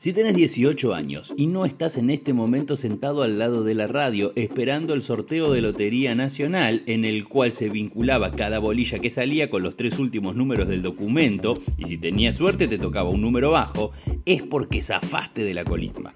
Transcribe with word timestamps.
Si 0.00 0.14
tenés 0.14 0.34
18 0.34 0.94
años 0.94 1.34
y 1.36 1.46
no 1.46 1.66
estás 1.66 1.98
en 1.98 2.08
este 2.08 2.32
momento 2.32 2.74
sentado 2.78 3.22
al 3.22 3.38
lado 3.38 3.64
de 3.64 3.74
la 3.74 3.86
radio 3.86 4.32
esperando 4.34 4.94
el 4.94 5.02
sorteo 5.02 5.52
de 5.52 5.60
Lotería 5.60 6.14
Nacional 6.14 6.84
en 6.86 7.04
el 7.04 7.28
cual 7.28 7.52
se 7.52 7.68
vinculaba 7.68 8.32
cada 8.32 8.60
bolilla 8.60 8.98
que 8.98 9.10
salía 9.10 9.50
con 9.50 9.62
los 9.62 9.76
tres 9.76 9.98
últimos 9.98 10.34
números 10.36 10.68
del 10.68 10.80
documento 10.80 11.58
y 11.76 11.84
si 11.84 11.98
tenías 11.98 12.36
suerte 12.36 12.66
te 12.66 12.78
tocaba 12.78 13.10
un 13.10 13.20
número 13.20 13.50
bajo, 13.50 13.92
es 14.24 14.42
porque 14.42 14.80
zafaste 14.80 15.44
de 15.44 15.52
la 15.52 15.64
colisma. 15.64 16.14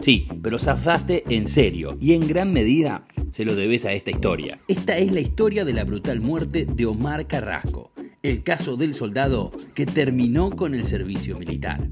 Sí, 0.00 0.28
pero 0.42 0.58
zafaste 0.58 1.24
en 1.28 1.46
serio 1.46 1.98
y 2.00 2.14
en 2.14 2.26
gran 2.26 2.54
medida 2.54 3.06
se 3.28 3.44
lo 3.44 3.54
debes 3.54 3.84
a 3.84 3.92
esta 3.92 4.12
historia. 4.12 4.60
Esta 4.66 4.96
es 4.96 5.12
la 5.12 5.20
historia 5.20 5.66
de 5.66 5.74
la 5.74 5.84
brutal 5.84 6.22
muerte 6.22 6.64
de 6.64 6.86
Omar 6.86 7.26
Carrasco, 7.26 7.92
el 8.22 8.42
caso 8.42 8.78
del 8.78 8.94
soldado 8.94 9.52
que 9.74 9.84
terminó 9.84 10.48
con 10.52 10.74
el 10.74 10.86
servicio 10.86 11.38
militar. 11.38 11.86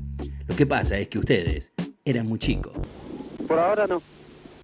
Lo 0.47 0.57
que 0.57 0.67
pasa 0.67 0.99
es 0.99 1.09
que 1.09 1.19
ustedes 1.19 1.73
eran 2.05 2.27
muy 2.27 2.39
chicos. 2.39 2.73
Por 3.49 3.59
ahora 3.59 3.87
no. 3.87 4.03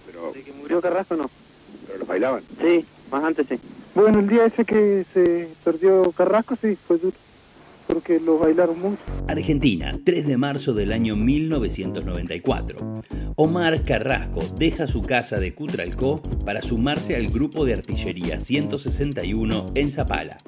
Pero, 0.07 0.33
De 0.33 0.43
que 0.43 0.53
murió 0.53 0.81
Carrasco 0.81 1.17
no. 1.17 1.31
pero 1.87 1.99
los 2.01 2.09
bailaban. 2.09 2.43
Sí, 2.61 2.85
más 3.11 3.25
antes 3.25 3.47
sí. 3.49 3.57
Bueno, 3.95 4.21
el 4.21 4.29
día 4.29 4.45
ese 4.47 4.65
que 4.65 5.05
se 5.13 5.49
perdió 5.65 6.13
Carrasco, 6.13 6.57
sí, 6.61 6.77
fue 6.77 6.99
duro. 6.99 7.17
Porque 7.87 8.21
lo 8.21 8.39
bailaron 8.39 8.81
mucho. 8.81 8.99
Argentina, 9.27 9.99
3 10.05 10.25
de 10.29 10.37
marzo 10.37 10.75
del 10.75 10.93
año 10.93 11.17
1994. 11.17 13.03
Omar 13.35 13.83
Carrasco 13.83 14.43
deja 14.57 14.87
su 14.87 15.03
casa 15.03 15.39
de 15.39 15.55
Cutralcó 15.57 16.23
para 16.45 16.63
sumarse 16.63 17.17
al 17.17 17.29
grupo 17.31 17.65
de 17.65 17.75
artillería 17.75 18.39
161 18.39 19.73
en 19.75 19.91
Zapala. 19.91 20.39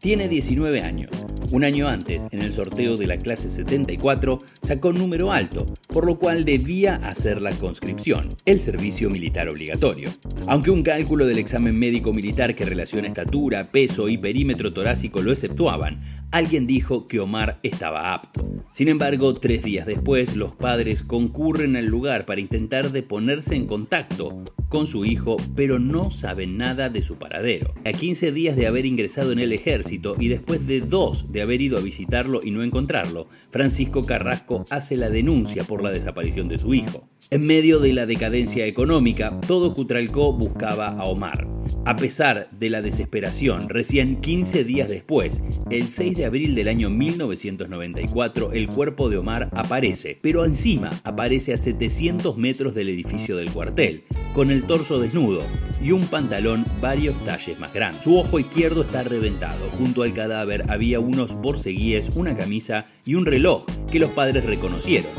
Tiene 0.00 0.26
19 0.28 0.80
años. 0.80 1.10
Un 1.52 1.62
año 1.62 1.86
antes, 1.86 2.24
en 2.32 2.42
el 2.42 2.52
sorteo 2.52 2.96
de 2.96 3.06
la 3.06 3.18
clase 3.18 3.50
74, 3.50 4.40
sacó 4.62 4.92
número 4.92 5.30
alto, 5.30 5.64
por 5.86 6.04
lo 6.04 6.18
cual 6.18 6.44
debía 6.44 6.96
hacer 6.96 7.40
la 7.40 7.52
conscripción, 7.52 8.34
el 8.44 8.60
servicio 8.60 9.10
militar 9.10 9.48
obligatorio. 9.48 10.10
Aunque 10.48 10.72
un 10.72 10.82
cálculo 10.82 11.24
del 11.24 11.38
examen 11.38 11.78
médico 11.78 12.12
militar 12.12 12.56
que 12.56 12.64
relaciona 12.64 13.08
estatura, 13.08 13.70
peso 13.70 14.08
y 14.08 14.18
perímetro 14.18 14.72
torácico 14.72 15.22
lo 15.22 15.30
exceptuaban, 15.30 16.02
alguien 16.32 16.66
dijo 16.66 17.06
que 17.06 17.20
Omar 17.20 17.60
estaba 17.62 18.12
apto. 18.12 18.44
Sin 18.72 18.88
embargo, 18.88 19.34
tres 19.34 19.62
días 19.62 19.86
después, 19.86 20.36
los 20.36 20.52
padres 20.52 21.02
concurren 21.02 21.76
al 21.76 21.86
lugar 21.86 22.26
para 22.26 22.40
intentar 22.40 22.86
ponerse 23.04 23.54
en 23.54 23.66
contacto 23.66 24.42
con 24.68 24.86
su 24.86 25.04
hijo, 25.04 25.36
pero 25.54 25.78
no 25.78 26.10
saben 26.10 26.58
nada 26.58 26.88
de 26.88 27.02
su 27.02 27.16
paradero. 27.16 27.72
A 27.84 27.92
15 27.92 28.32
días 28.32 28.56
de 28.56 28.66
haber 28.66 28.84
ingresado 28.84 29.32
en 29.32 29.38
el 29.38 29.52
ejército 29.52 30.16
y 30.18 30.28
después 30.28 30.66
de 30.66 30.80
dos 30.80 31.32
haber 31.42 31.60
ido 31.60 31.78
a 31.78 31.82
visitarlo 31.82 32.40
y 32.42 32.50
no 32.50 32.62
encontrarlo, 32.62 33.28
Francisco 33.50 34.04
Carrasco 34.04 34.64
hace 34.70 34.96
la 34.96 35.10
denuncia 35.10 35.64
por 35.64 35.82
la 35.82 35.90
desaparición 35.90 36.48
de 36.48 36.58
su 36.58 36.74
hijo. 36.74 37.08
En 37.30 37.44
medio 37.44 37.80
de 37.80 37.92
la 37.92 38.06
decadencia 38.06 38.66
económica, 38.66 39.40
todo 39.48 39.74
Cutralcó 39.74 40.32
buscaba 40.32 40.90
a 40.90 41.04
Omar. 41.04 41.48
A 41.84 41.96
pesar 41.96 42.48
de 42.52 42.70
la 42.70 42.82
desesperación, 42.82 43.68
recién 43.68 44.20
15 44.20 44.62
días 44.62 44.88
después, 44.88 45.42
el 45.70 45.88
6 45.88 46.16
de 46.16 46.26
abril 46.26 46.54
del 46.54 46.68
año 46.68 46.88
1994, 46.88 48.52
el 48.52 48.68
cuerpo 48.68 49.08
de 49.10 49.16
Omar 49.16 49.48
aparece, 49.52 50.18
pero 50.22 50.44
encima 50.44 50.90
aparece 51.02 51.52
a 51.52 51.58
700 51.58 52.36
metros 52.36 52.74
del 52.76 52.90
edificio 52.90 53.36
del 53.36 53.50
cuartel, 53.50 54.04
con 54.32 54.52
el 54.52 54.62
torso 54.62 55.00
desnudo 55.00 55.42
y 55.82 55.92
un 55.92 56.06
pantalón 56.06 56.64
varios 56.80 57.14
talles 57.24 57.58
más 57.58 57.72
grande. 57.72 58.00
Su 58.02 58.18
ojo 58.18 58.38
izquierdo 58.38 58.82
está 58.82 59.02
reventado. 59.02 59.68
Junto 59.78 60.02
al 60.02 60.14
cadáver 60.14 60.64
había 60.70 61.00
unos 61.00 61.34
borceguíes, 61.34 62.10
una 62.16 62.36
camisa 62.36 62.86
y 63.04 63.14
un 63.14 63.26
reloj 63.26 63.64
que 63.90 63.98
los 63.98 64.10
padres 64.10 64.44
reconocieron. 64.44 65.10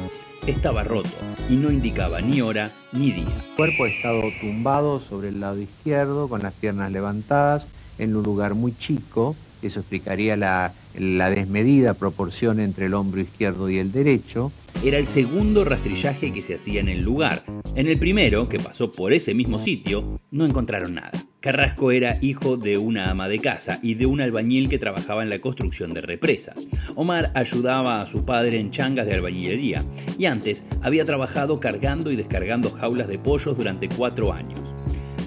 Estaba 0.45 0.83
roto 0.83 1.09
y 1.50 1.55
no 1.55 1.72
indicaba 1.72 2.22
ni 2.22 2.41
hora 2.41 2.72
ni 2.91 3.11
día. 3.11 3.25
El 3.25 3.55
cuerpo 3.55 3.83
ha 3.85 3.89
estado 3.89 4.22
tumbado 4.39 5.00
sobre 5.00 5.30
el 5.30 5.39
lado 5.39 5.59
izquierdo, 5.59 6.30
con 6.30 6.41
las 6.41 6.53
piernas 6.53 6.91
levantadas, 6.91 7.67
en 7.97 8.16
un 8.16 8.23
lugar 8.23 8.53
muy 8.53 8.74
chico. 8.78 9.35
Eso 9.62 9.79
explicaría 9.79 10.38
la, 10.38 10.72
la 11.00 11.30
desmedida 11.30 11.94
proporción 11.94 12.59
entre 12.59 12.88
el 12.88 12.94
hombro 12.94 13.22
izquierdo 13.22 13.69
y 13.69 13.78
el 13.78 13.91
derecho. 13.91 14.52
Era 14.84 14.97
el 14.97 15.08
segundo 15.08 15.63
rastrillaje 15.63 16.31
que 16.31 16.41
se 16.41 16.56
hacía 16.56 16.80
en 16.80 16.90
el 16.90 17.02
lugar. 17.02 17.44
En 17.75 17.88
el 17.88 17.97
primero, 17.97 18.47
que 18.47 18.59
pasó 18.59 18.91
por 18.91 19.13
ese 19.13 19.34
mismo 19.34 19.57
sitio, 19.57 20.19
no 20.31 20.46
encontraron 20.46 20.96
nada. 20.96 21.12
Carrasco 21.40 21.91
era 21.91 22.18
hijo 22.22 22.57
de 22.57 22.78
una 22.78 23.09
ama 23.09 23.30
de 23.30 23.40
casa 23.40 23.80
y 23.81 23.94
de 23.94 24.06
un 24.06 24.22
albañil 24.22 24.69
que 24.69 24.80
trabajaba 24.80 25.24
en 25.24 25.30
la 25.30 25.40
construcción 25.40 25.94
de 25.94 26.02
represas. 26.02 26.68
Omar 26.96 27.31
ayudaba 27.36 28.02
a 28.02 28.07
su 28.07 28.25
padre 28.25 28.59
en 28.59 28.72
changas 28.72 29.06
de 29.06 29.13
albañilería 29.13 29.84
y 30.18 30.25
antes 30.25 30.63
había 30.81 31.06
trabajado 31.06 31.59
cargando 31.59 32.12
y 32.12 32.16
descargando 32.16 32.72
jaulas 32.72 33.07
de 33.07 33.19
pollos 33.19 33.56
durante 33.56 33.88
cuatro 33.88 34.34
años. 34.34 34.59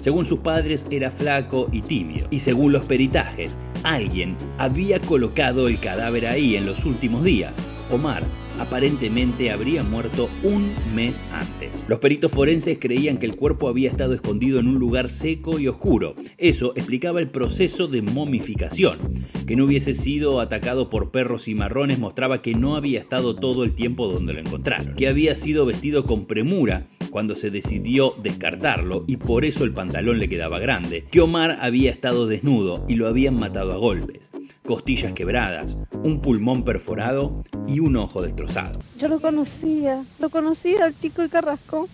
Según 0.01 0.25
sus 0.25 0.39
padres 0.39 0.87
era 0.91 1.11
flaco 1.11 1.69
y 1.71 1.81
tímido 1.81 2.27
y 2.29 2.39
según 2.39 2.71
los 2.71 2.85
peritajes, 2.85 3.57
alguien 3.83 4.35
había 4.57 4.99
colocado 4.99 5.67
el 5.67 5.79
cadáver 5.79 6.27
ahí 6.27 6.55
en 6.55 6.65
los 6.65 6.85
últimos 6.85 7.23
días. 7.23 7.53
Omar 7.91 8.23
aparentemente 8.59 9.51
habría 9.51 9.83
muerto 9.83 10.29
un 10.43 10.71
mes 10.95 11.23
antes. 11.31 11.85
Los 11.87 11.99
peritos 11.99 12.31
forenses 12.31 12.77
creían 12.79 13.17
que 13.17 13.25
el 13.25 13.35
cuerpo 13.35 13.67
había 13.67 13.89
estado 13.89 14.13
escondido 14.13 14.59
en 14.59 14.67
un 14.67 14.79
lugar 14.79 15.09
seco 15.09 15.59
y 15.59 15.67
oscuro. 15.67 16.15
Eso 16.37 16.73
explicaba 16.75 17.19
el 17.19 17.29
proceso 17.29 17.87
de 17.87 18.01
momificación. 18.01 18.99
Que 19.47 19.55
no 19.55 19.65
hubiese 19.65 19.93
sido 19.93 20.39
atacado 20.39 20.89
por 20.89 21.11
perros 21.11 21.47
y 21.47 21.55
marrones 21.55 21.99
mostraba 21.99 22.41
que 22.41 22.53
no 22.53 22.75
había 22.75 22.99
estado 22.99 23.35
todo 23.35 23.63
el 23.63 23.73
tiempo 23.73 24.07
donde 24.07 24.33
lo 24.33 24.39
encontraron. 24.39 24.95
Que 24.95 25.07
había 25.07 25.35
sido 25.35 25.65
vestido 25.65 26.05
con 26.05 26.25
premura 26.25 26.87
cuando 27.11 27.35
se 27.35 27.51
decidió 27.51 28.15
descartarlo 28.23 29.03
y 29.07 29.17
por 29.17 29.45
eso 29.45 29.63
el 29.63 29.73
pantalón 29.73 30.17
le 30.19 30.29
quedaba 30.29 30.57
grande. 30.59 31.05
Que 31.11 31.21
Omar 31.21 31.59
había 31.61 31.91
estado 31.91 32.25
desnudo 32.25 32.85
y 32.87 32.95
lo 32.95 33.07
habían 33.07 33.37
matado 33.37 33.73
a 33.73 33.77
golpes 33.77 34.31
costillas 34.65 35.13
quebradas, 35.13 35.75
un 35.91 36.21
pulmón 36.21 36.63
perforado 36.63 37.43
y 37.67 37.79
un 37.79 37.97
ojo 37.97 38.21
destrozado. 38.21 38.79
Yo 38.97 39.07
lo 39.07 39.19
conocía, 39.19 40.03
lo 40.19 40.29
conocía 40.29 40.85
al 40.85 40.97
chico 40.97 41.21
de 41.23 41.29
Carrasco. 41.29 41.89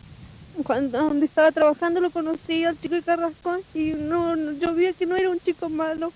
Cuando 0.64 1.00
donde 1.00 1.26
estaba 1.26 1.52
trabajando 1.52 2.00
lo 2.02 2.10
conocía 2.10 2.70
al 2.70 2.80
chico 2.80 2.96
de 2.96 3.02
Carrasco 3.04 3.58
y 3.74 3.94
no, 3.98 4.36
no- 4.36 4.52
yo 4.60 4.74
vi 4.76 4.92
que 4.94 5.06
no 5.06 5.16
era 5.16 5.30
un 5.30 5.40
chico 5.40 5.70
malo, 5.70 6.08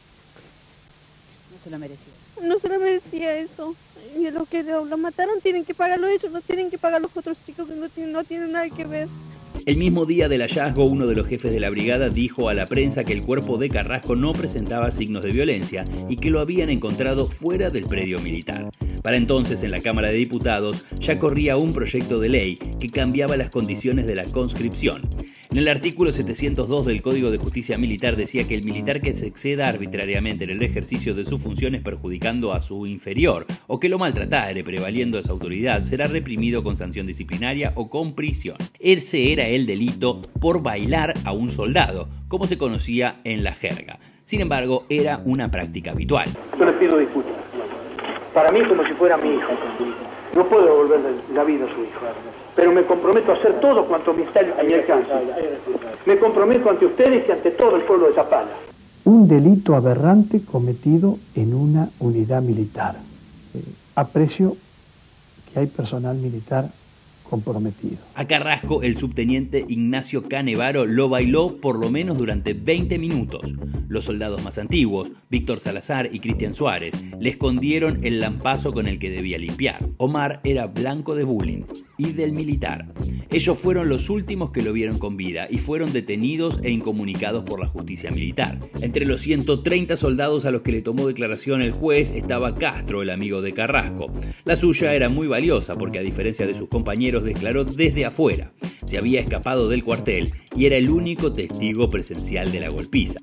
No 1.52 1.58
se 1.64 1.70
lo 1.70 1.80
merecía. 1.80 2.14
No 2.44 2.60
se 2.60 2.70
lo 2.70 2.80
merecía 2.80 3.38
eso. 3.38 3.76
Y 4.18 4.30
los 4.30 4.48
que 4.48 4.64
lo 4.64 4.98
mataron 4.98 5.40
tienen 5.42 5.64
que 5.64 5.74
pagarlo 5.74 6.08
ellos, 6.08 6.32
no 6.32 6.42
tienen 6.42 6.70
que 6.70 6.78
pagar 6.78 7.02
los 7.02 7.16
otros 7.16 7.38
chicos 7.46 7.68
que 7.68 7.76
no 7.76 7.88
tienen, 7.88 8.12
no 8.12 8.24
tienen 8.24 8.52
nada 8.52 8.70
que 8.70 8.86
ver. 8.86 9.08
El 9.66 9.78
mismo 9.78 10.06
día 10.06 10.28
del 10.28 10.42
hallazgo, 10.42 10.86
uno 10.86 11.06
de 11.06 11.16
los 11.16 11.28
jefes 11.28 11.52
de 11.54 11.60
la 11.60 11.70
brigada 11.70 12.10
dijo 12.10 12.50
a 12.50 12.54
la 12.54 12.66
prensa 12.66 13.04
que 13.04 13.14
el 13.14 13.22
cuerpo 13.22 13.58
de 13.58 13.70
Carrasco 13.70 14.16
no 14.16 14.34
presentaba 14.34 14.90
signos 14.90 15.24
de 15.24 15.32
violencia 15.32 15.86
y 16.10 16.16
que 16.16 16.32
lo 16.32 16.40
habían 16.40 16.70
encontrado 16.70 17.28
fuera 17.28 17.70
del 17.70 17.86
predio 17.86 18.20
militar. 18.20 18.72
Para 19.04 19.18
entonces, 19.18 19.62
en 19.62 19.72
la 19.72 19.82
Cámara 19.82 20.10
de 20.10 20.16
Diputados 20.16 20.84
ya 21.00 21.20
corría 21.20 21.58
un 21.58 21.74
proyecto 21.74 22.20
de 22.20 22.30
ley 22.30 22.56
que 22.56 22.90
cambiaba 22.90 23.38
las 23.38 23.52
condiciones 23.52 24.08
de 24.08 24.16
la 24.16 24.26
conscripción. 24.26 25.08
En 25.52 25.58
el 25.58 25.68
artículo 25.68 26.14
702 26.14 26.86
del 26.86 27.02
Código 27.02 27.30
de 27.30 27.38
Justicia 27.38 27.78
Militar 27.78 28.16
decía 28.16 28.48
que 28.48 28.56
el 28.56 28.64
militar 28.64 29.02
que 29.02 29.12
se 29.12 29.28
exceda 29.28 29.68
arbitrariamente 29.68 30.46
en 30.46 30.50
el 30.52 30.64
ejercicio 30.64 31.14
de 31.14 31.26
sus 31.26 31.44
funciones 31.44 31.82
perjudicando 31.84 32.54
a 32.54 32.62
su 32.62 32.86
inferior 32.86 33.46
o 33.68 33.78
que 33.78 33.90
lo 33.90 34.00
maltratare 34.00 34.64
prevaliendo 34.64 35.20
esa 35.20 35.34
autoridad 35.34 35.84
será 35.84 36.08
reprimido 36.08 36.64
con 36.64 36.78
sanción 36.78 37.06
disciplinaria 37.06 37.74
o 37.76 37.90
con 37.90 38.16
prisión. 38.16 38.56
Ese 38.80 39.34
era 39.34 39.46
el 39.46 39.66
delito 39.66 40.22
por 40.40 40.64
bailar 40.64 41.16
a 41.26 41.34
un 41.34 41.50
soldado, 41.50 42.08
como 42.30 42.48
se 42.48 42.58
conocía 42.58 43.20
en 43.26 43.44
la 43.44 43.54
jerga. 43.54 44.00
Sin 44.24 44.40
embargo, 44.40 44.86
era 44.88 45.22
una 45.26 45.52
práctica 45.52 45.92
habitual. 45.92 46.30
Yo 46.58 46.64
le 46.64 46.72
pido 46.72 46.98
disculpas. 46.98 47.36
Para 48.34 48.54
mí 48.54 48.62
como 48.62 48.86
si 48.86 48.94
fuera 48.94 49.18
mi 49.18 49.36
hijo. 49.36 49.52
No 50.34 50.48
puedo 50.48 50.64
devolverle 50.64 51.10
la 51.34 51.44
vida 51.44 51.66
a 51.66 51.76
su 51.76 51.84
hijo. 51.84 52.06
Pero 52.56 52.72
me 52.72 52.84
comprometo 52.84 53.32
a 53.32 53.36
hacer 53.36 53.60
todo 53.60 53.86
cuanto 53.86 54.14
me 54.14 54.24
está 54.24 54.40
a 54.40 54.64
mi 54.64 54.74
alcance. 54.74 55.10
Me 56.06 56.18
comprometo 56.18 56.70
ante 56.70 56.86
ustedes 56.86 57.28
y 57.28 57.32
ante 57.32 57.52
todo 57.52 57.76
el 57.76 57.84
pueblo 57.84 58.08
de 58.08 58.14
Zapala. 58.14 58.52
un 59.04 59.28
delito 59.28 59.76
aberrante 59.76 60.42
cometido 60.44 61.18
en 61.36 61.54
una 61.54 61.90
unidad 62.00 62.42
militar. 62.42 62.96
Eh, 63.54 63.64
aprecio 63.96 64.56
que 65.52 65.60
hay 65.60 65.68
personal 65.68 66.18
militar 66.18 66.70
comprometido. 67.32 67.98
A 68.16 68.26
Carrasco, 68.26 68.84
el 68.84 68.98
subteniente 68.98 69.64
Ignacio 69.68 70.28
Canevaro 70.28 70.86
lo 70.86 71.08
bailó 71.08 71.62
por 71.62 71.80
lo 71.80 71.90
menos 71.90 72.18
durante 72.18 72.54
20 72.54 73.00
minutos. 73.00 73.54
Los 73.88 74.06
soldados 74.06 74.44
más 74.44 74.58
antiguos, 74.58 75.12
Víctor 75.30 75.62
Salazar 75.62 76.14
y 76.14 76.20
Cristian 76.20 76.54
Suárez, 76.54 76.94
le 77.20 77.30
escondieron 77.30 78.04
el 78.04 78.20
lampazo 78.20 78.74
con 78.74 78.86
el 78.86 79.00
que 79.00 79.10
debía 79.10 79.38
limpiar. 79.38 79.80
Omar 79.98 80.42
era 80.44 80.68
blanco 80.68 81.16
de 81.16 81.24
bullying 81.24 81.64
y 82.02 82.14
del 82.14 82.32
militar. 82.32 82.88
Ellos 83.30 83.60
fueron 83.60 83.88
los 83.88 84.10
últimos 84.10 84.52
que 84.52 84.64
lo 84.64 84.74
vieron 84.74 84.98
con 84.98 85.18
vida 85.18 85.48
y 85.50 85.60
fueron 85.60 85.94
detenidos 85.94 86.60
e 86.64 86.72
incomunicados 86.72 87.44
por 87.44 87.60
la 87.60 87.68
justicia 87.68 88.10
militar. 88.10 88.60
Entre 88.82 89.06
los 89.06 89.22
130 89.22 89.96
soldados 89.96 90.46
a 90.46 90.52
los 90.52 90.64
que 90.64 90.72
le 90.72 90.82
tomó 90.82 91.06
declaración 91.08 91.62
el 91.62 91.72
juez 91.72 92.12
estaba 92.12 92.56
Castro, 92.56 93.04
el 93.04 93.12
amigo 93.12 93.42
de 93.42 93.54
Carrasco. 93.54 94.12
La 94.46 94.56
suya 94.56 94.96
era 94.96 95.10
muy 95.10 95.28
valiosa 95.28 95.78
porque 95.78 96.00
a 96.00 96.04
diferencia 96.04 96.48
de 96.48 96.56
sus 96.56 96.70
compañeros 96.70 97.24
declaró 97.24 97.66
desde 97.66 98.06
afuera. 98.06 98.52
Se 98.86 98.98
había 98.98 99.22
escapado 99.22 99.70
del 99.70 99.84
cuartel 99.84 100.34
y 100.56 100.66
era 100.66 100.78
el 100.78 100.90
único 100.90 101.32
testigo 101.32 101.90
presencial 101.90 102.52
de 102.52 102.62
la 102.62 102.70
golpiza. 102.70 103.20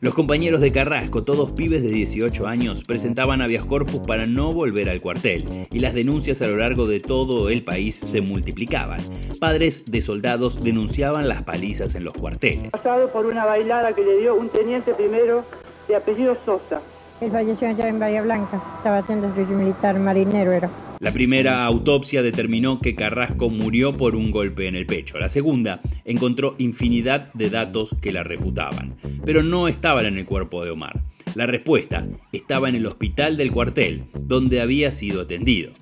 Los 0.00 0.14
compañeros 0.14 0.60
de 0.60 0.72
Carrasco, 0.72 1.22
todos 1.22 1.52
pibes 1.52 1.84
de 1.84 1.90
18 1.90 2.48
años, 2.48 2.82
presentaban 2.82 3.40
habeas 3.40 3.64
corpus 3.64 4.00
para 4.04 4.26
no 4.26 4.52
volver 4.52 4.88
al 4.88 5.00
cuartel 5.00 5.44
y 5.70 5.78
las 5.78 5.94
denuncias 5.94 6.42
a 6.42 6.48
lo 6.48 6.56
largo 6.56 6.88
de 6.88 6.98
todo 6.98 7.50
el 7.50 7.62
país 7.62 7.94
se 7.94 8.20
multiplicaban. 8.22 9.00
Padres 9.38 9.84
de 9.86 10.00
soldados 10.02 10.62
denunciaban 10.62 11.28
las 11.28 11.42
palizas 11.42 11.94
en 11.94 12.04
los 12.04 12.14
cuarteles. 12.14 12.70
Pasado 12.70 13.10
por 13.10 13.26
una 13.26 13.44
bailada 13.44 13.92
que 13.94 14.02
le 14.02 14.18
dio 14.18 14.34
un 14.34 14.48
teniente 14.48 14.94
primero 14.94 15.44
de 15.88 15.96
apellido 15.96 16.36
Sosa. 16.44 16.80
Él 17.20 17.30
falleció 17.30 17.68
allá 17.68 17.88
en 17.88 18.00
Bahía 18.00 18.22
Blanca, 18.22 18.60
estaba 18.78 18.98
haciendo 18.98 19.28
servicio 19.28 19.56
militar, 19.56 19.98
marinero 19.98 20.50
era. 20.50 20.68
La 20.98 21.12
primera 21.12 21.64
autopsia 21.64 22.22
determinó 22.22 22.80
que 22.80 22.94
Carrasco 22.94 23.50
murió 23.50 23.96
por 23.96 24.14
un 24.14 24.30
golpe 24.30 24.68
en 24.68 24.76
el 24.76 24.86
pecho. 24.86 25.18
La 25.18 25.28
segunda 25.28 25.80
encontró 26.04 26.54
infinidad 26.58 27.32
de 27.34 27.50
datos 27.50 27.96
que 28.00 28.12
la 28.12 28.22
refutaban, 28.22 28.96
pero 29.24 29.42
no 29.42 29.66
estaban 29.66 30.06
en 30.06 30.18
el 30.18 30.26
cuerpo 30.26 30.64
de 30.64 30.70
Omar. 30.70 31.02
La 31.34 31.46
respuesta 31.46 32.06
estaba 32.30 32.68
en 32.68 32.76
el 32.76 32.86
hospital 32.86 33.36
del 33.36 33.50
cuartel, 33.52 34.04
donde 34.18 34.60
había 34.60 34.92
sido 34.92 35.22
atendido. 35.22 35.72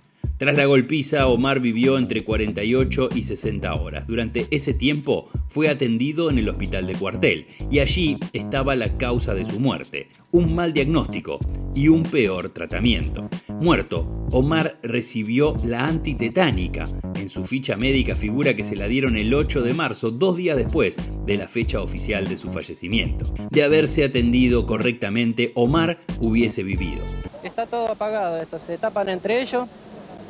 Tras 0.41 0.57
la 0.57 0.65
golpiza, 0.65 1.27
Omar 1.27 1.61
vivió 1.61 1.99
entre 1.99 2.25
48 2.25 3.11
y 3.15 3.25
60 3.25 3.75
horas. 3.75 4.07
Durante 4.07 4.47
ese 4.51 4.73
tiempo 4.73 5.29
fue 5.49 5.69
atendido 5.69 6.31
en 6.31 6.39
el 6.39 6.49
hospital 6.49 6.87
de 6.87 6.95
cuartel 6.95 7.47
y 7.71 7.81
allí 7.81 8.17
estaba 8.33 8.75
la 8.75 8.97
causa 8.97 9.35
de 9.35 9.45
su 9.45 9.61
muerte, 9.61 10.09
un 10.31 10.55
mal 10.55 10.73
diagnóstico 10.73 11.41
y 11.75 11.89
un 11.89 12.05
peor 12.05 12.49
tratamiento. 12.55 13.29
Muerto, 13.49 14.27
Omar 14.31 14.79
recibió 14.83 15.57
la 15.63 15.85
antitetánica. 15.85 16.87
En 17.17 17.29
su 17.29 17.45
ficha 17.45 17.77
médica 17.77 18.15
figura 18.15 18.57
que 18.57 18.65
se 18.65 18.77
la 18.77 18.89
dieron 18.89 19.19
el 19.19 19.35
8 19.35 19.61
de 19.61 19.75
marzo, 19.75 20.11
dos 20.11 20.39
días 20.39 20.57
después 20.57 20.97
de 21.27 21.37
la 21.37 21.49
fecha 21.49 21.83
oficial 21.83 22.27
de 22.27 22.39
su 22.39 22.51
fallecimiento. 22.51 23.31
De 23.51 23.63
haberse 23.63 24.05
atendido 24.05 24.65
correctamente, 24.65 25.53
Omar 25.55 26.01
hubiese 26.19 26.63
vivido. 26.63 27.03
Está 27.45 27.67
todo 27.67 27.89
apagado 27.89 28.41
esto, 28.41 28.59
se 28.59 28.79
tapan 28.79 29.11
entre 29.11 29.43
ellos 29.43 29.69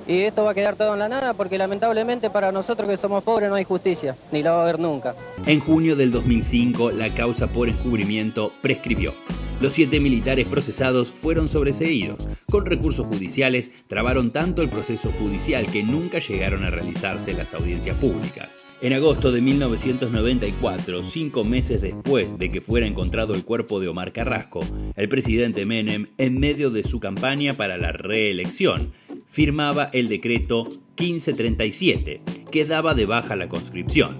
y 0.06 0.20
esto 0.22 0.44
va 0.44 0.52
a 0.52 0.54
quedar 0.54 0.76
todo 0.76 0.92
en 0.94 0.98
la 0.98 1.08
nada 1.08 1.34
porque 1.34 1.58
lamentablemente 1.58 2.30
para 2.30 2.52
nosotros 2.52 2.88
que 2.88 2.96
somos 2.96 3.22
pobres 3.24 3.48
no 3.48 3.56
hay 3.56 3.64
justicia, 3.64 4.16
ni 4.32 4.42
la 4.42 4.52
va 4.52 4.60
a 4.60 4.62
haber 4.62 4.78
nunca. 4.78 5.14
En 5.46 5.60
junio 5.60 5.96
del 5.96 6.10
2005 6.10 6.92
la 6.92 7.08
causa 7.10 7.46
por 7.46 7.68
encubrimiento 7.68 8.52
prescribió. 8.60 9.12
Los 9.60 9.74
siete 9.74 10.00
militares 10.00 10.46
procesados 10.46 11.12
fueron 11.12 11.46
sobreseídos. 11.46 12.26
Con 12.50 12.64
recursos 12.64 13.06
judiciales 13.06 13.70
trabaron 13.88 14.30
tanto 14.30 14.62
el 14.62 14.70
proceso 14.70 15.10
judicial 15.10 15.66
que 15.66 15.82
nunca 15.82 16.18
llegaron 16.18 16.64
a 16.64 16.70
realizarse 16.70 17.34
las 17.34 17.52
audiencias 17.52 17.96
públicas. 17.98 18.48
En 18.82 18.94
agosto 18.94 19.30
de 19.30 19.42
1994, 19.42 21.02
cinco 21.02 21.44
meses 21.44 21.82
después 21.82 22.38
de 22.38 22.48
que 22.48 22.62
fuera 22.62 22.86
encontrado 22.86 23.34
el 23.34 23.44
cuerpo 23.44 23.78
de 23.78 23.88
Omar 23.88 24.14
Carrasco, 24.14 24.60
el 24.96 25.10
presidente 25.10 25.66
Menem, 25.66 26.06
en 26.16 26.40
medio 26.40 26.70
de 26.70 26.82
su 26.82 26.98
campaña 26.98 27.52
para 27.52 27.76
la 27.76 27.92
reelección, 27.92 28.92
firmaba 29.30 29.90
el 29.92 30.08
decreto 30.08 30.64
1537, 30.98 32.20
que 32.50 32.64
daba 32.66 32.94
de 32.94 33.06
baja 33.06 33.36
la 33.36 33.48
conscripción. 33.48 34.18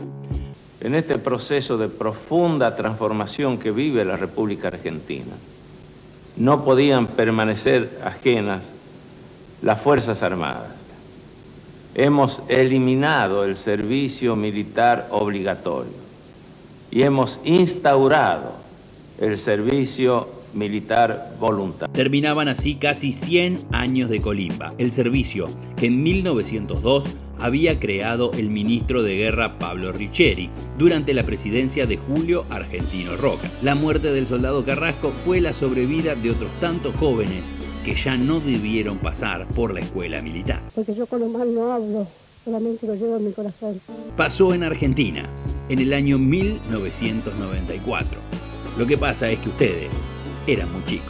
En 0.81 0.95
este 0.95 1.19
proceso 1.19 1.77
de 1.77 1.89
profunda 1.89 2.75
transformación 2.77 3.59
que 3.59 3.71
vive 3.71 4.05
la 4.05 4.17
República 4.17 4.69
Argentina, 4.69 5.35
no 6.39 6.65
podían 6.65 7.07
permanecer 7.07 7.91
ajenas 8.03 8.63
las 9.61 9.83
Fuerzas 9.83 10.23
Armadas 10.23 10.81
hemos 11.95 12.41
eliminado 12.49 13.45
el 13.45 13.57
servicio 13.57 14.37
militar 14.37 15.09
obligatorio 15.11 15.93
y 16.91 17.03
hemos 17.03 17.39
instaurado 17.45 18.53
el 19.21 19.39
servicio 19.39 20.29
militar 20.55 21.35
voluntario. 21.39 21.93
Terminaban 21.93 22.49
así 22.49 22.77
casi 22.77 23.13
100 23.13 23.67
años 23.73 24.11
de 24.11 24.21
colimba, 24.21 24.73
el 24.79 24.93
servicio 24.93 25.47
que 25.77 25.87
en 25.87 26.03
1902 26.03 27.05
había 27.41 27.81
creado 27.81 28.33
el 28.33 28.51
ministro 28.51 29.03
de 29.03 29.17
Guerra 29.17 29.59
Pablo 29.59 29.93
Richeri 29.93 30.51
durante 30.79 31.15
la 31.15 31.23
presidencia 31.23 31.87
de 31.87 31.97
Julio 31.97 32.45
Argentino 32.51 33.17
Roca. 33.17 33.51
La 33.63 33.75
muerte 33.75 34.13
del 34.13 34.27
soldado 34.27 34.65
Carrasco 34.65 35.11
fue 35.25 35.41
la 35.41 35.53
sobrevida 35.53 36.15
de 36.15 36.31
otros 36.31 36.51
tantos 36.61 36.95
jóvenes 36.97 37.43
que 37.85 37.95
ya 37.95 38.17
no 38.17 38.41
debieron 38.41 38.99
pasar 38.99 39.47
por 39.49 39.73
la 39.73 39.81
escuela 39.81 40.21
militar. 40.21 40.61
Porque 40.75 40.95
yo 40.95 41.07
con 41.07 41.23
Omar 41.23 41.47
no 41.47 41.73
hablo, 41.73 42.07
solamente 42.45 42.87
lo 42.87 42.95
llevo 42.95 43.17
en 43.17 43.25
mi 43.25 43.33
corazón. 43.33 43.81
Pasó 44.17 44.53
en 44.53 44.63
Argentina, 44.63 45.27
en 45.71 45.79
el 45.79 45.95
año 45.95 46.19
1994. 46.19 48.19
Lo 48.79 48.87
que 48.87 48.99
pasa 48.99 49.31
es 49.31 49.39
que 49.39 49.49
ustedes 49.49 49.89
eran 50.47 50.73
muy 50.73 50.85
chicos. 50.85 51.10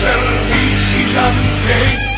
Ser 0.00 0.20
vigilante 0.50 2.09